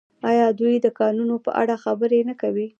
آیا 0.29 0.47
دوی 0.59 0.75
د 0.81 0.87
کانونو 0.99 1.35
په 1.45 1.51
اړه 1.61 1.75
خبرې 1.83 2.19
نه 2.29 2.35
کوي؟ 2.41 2.67